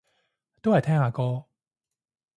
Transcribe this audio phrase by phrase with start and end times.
[0.63, 1.45] 都係聽下歌